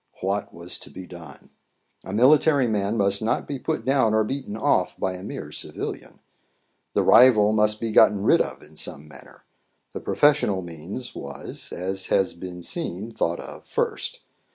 What 0.21 0.51
was 0.51 0.79
to 0.79 0.89
be 0.89 1.05
done? 1.05 1.51
A 2.03 2.11
military 2.11 2.65
man 2.65 2.97
must 2.97 3.21
not 3.21 3.47
be 3.47 3.59
put 3.59 3.85
down 3.85 4.15
or 4.15 4.23
beaten 4.23 4.57
off 4.57 4.97
by 4.97 5.13
a 5.13 5.21
mere 5.21 5.51
civilian. 5.51 6.17
The 6.93 7.03
rival 7.03 7.53
must 7.53 7.79
be 7.79 7.91
gotten 7.91 8.23
rid 8.23 8.41
of 8.41 8.63
in 8.63 8.77
some 8.77 9.07
manner; 9.07 9.43
the 9.93 9.99
professional 9.99 10.63
means 10.63 11.13
was, 11.13 11.71
as 11.71 12.07
has 12.07 12.33
been 12.33 12.63
seen 12.63 13.11
thought 13.11 13.39
of 13.39 13.67
first. 13.67 14.21